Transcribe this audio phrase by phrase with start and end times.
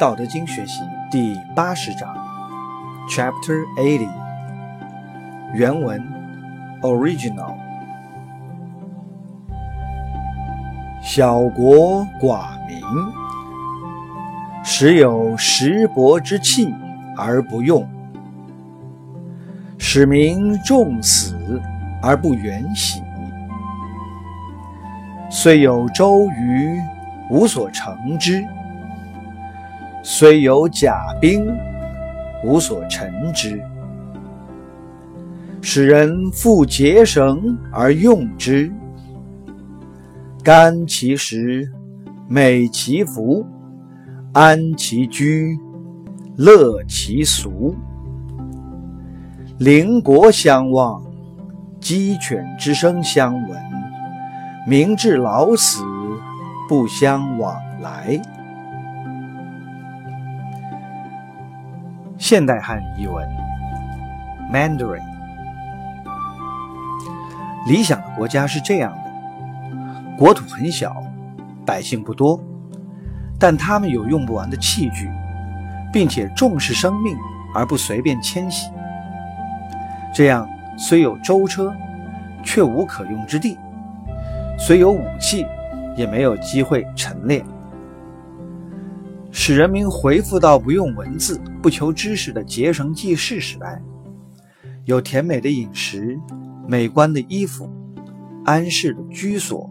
[0.00, 2.08] 道德经学习第八十章
[3.10, 4.08] ，Chapter Eighty，
[5.52, 6.02] 原文
[6.80, 7.54] ，Original。
[11.02, 12.80] 小国寡民，
[14.64, 16.74] 时有石帛之器
[17.14, 17.86] 而不用，
[19.76, 21.60] 使民重死
[22.02, 23.02] 而不远徙。
[25.30, 26.80] 虽有周瑜，
[27.28, 28.42] 无所成之。
[30.02, 31.46] 虽有甲兵，
[32.42, 33.60] 无所陈之。
[35.62, 38.72] 使人复结绳而用之，
[40.42, 41.70] 甘其食，
[42.26, 43.46] 美其服，
[44.32, 45.58] 安其居，
[46.36, 47.76] 乐其俗。
[49.58, 51.02] 邻国相望，
[51.78, 53.60] 鸡犬之声相闻，
[54.66, 55.84] 民至老死
[56.66, 58.18] 不相往来。
[62.20, 63.26] 现代汉语译文
[64.52, 65.00] ：Mandarin。
[67.66, 70.94] 理想的国家是这样的：国土很小，
[71.64, 72.38] 百姓不多，
[73.38, 75.10] 但他们有用不完的器具，
[75.90, 77.16] 并且重视生命
[77.54, 78.70] 而不随便迁徙。
[80.12, 81.74] 这样，虽有舟车，
[82.44, 83.56] 却无可用之地；
[84.58, 85.46] 虽有武器，
[85.96, 87.42] 也没有机会陈列。
[89.42, 93.80] 使人民回复到不用文字、不求知识的结绳记事时代，
[94.84, 96.20] 有甜美的饮食、
[96.68, 97.66] 美观的衣服、
[98.44, 99.66] 安适的居所、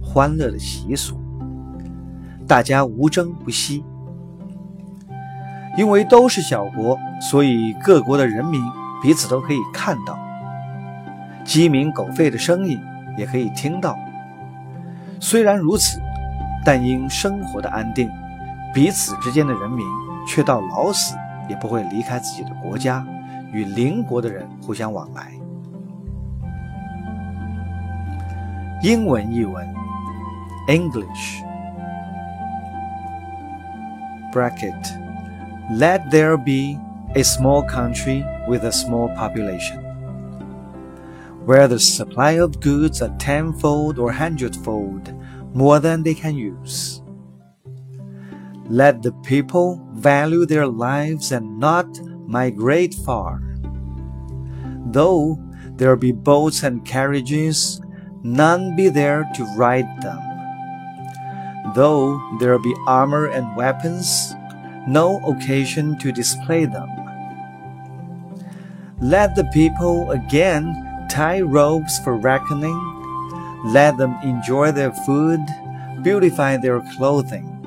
[0.00, 1.20] 欢乐的习俗，
[2.46, 3.82] 大家无争不息。
[5.76, 8.62] 因为都是小国，所以各国的人民
[9.02, 10.16] 彼此都可以看到，
[11.44, 12.78] 鸡鸣狗吠的声音
[13.18, 13.98] 也可以听到。
[15.18, 16.00] 虽然如此，
[16.64, 18.08] 但因生活的安定。
[18.73, 19.85] 彼此之间的人民
[20.27, 21.15] 却到老死
[21.49, 23.05] 也不会离开自己的国家，
[23.51, 25.31] 与邻国的人互相往来。
[28.81, 29.65] 英文译文：
[30.67, 31.41] English
[34.33, 34.73] bracket
[35.71, 36.79] Let there be
[37.15, 39.79] a small country with a small population,
[41.45, 45.13] where the supply of goods are tenfold or hundredfold
[45.53, 47.01] more than they can use.
[48.68, 51.86] Let the people value their lives and not
[52.26, 53.40] migrate far.
[54.84, 55.40] Though
[55.76, 57.80] there be boats and carriages,
[58.22, 60.20] none be there to ride them.
[61.74, 64.34] Though there be armor and weapons,
[64.86, 66.90] no occasion to display them.
[69.00, 72.76] Let the people again tie ropes for reckoning.
[73.64, 75.40] Let them enjoy their food,
[76.02, 77.57] beautify their clothing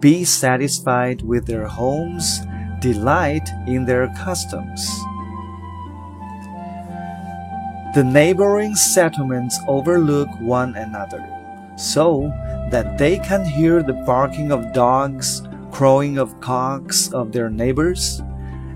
[0.00, 2.40] be satisfied with their homes,
[2.80, 4.86] delight in their customs.
[7.94, 11.24] The neighboring settlements overlook one another,
[11.76, 12.30] so
[12.70, 15.42] that they can hear the barking of dogs,
[15.72, 18.20] crowing of cocks of their neighbors,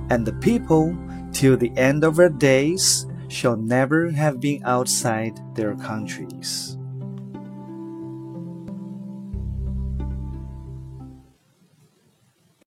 [0.08, 0.96] and the people,
[1.32, 6.76] till the end of their days, shall never have been outside their countries.